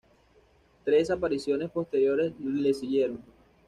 Tres 0.83 1.11
apariciones 1.11 1.69
posteriores 1.69 2.33
le 2.39 2.73
siguieron. 2.73 3.21